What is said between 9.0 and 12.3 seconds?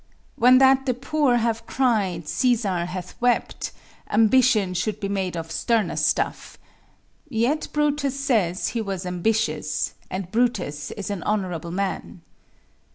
ambitious; And Brutus is an honorable man.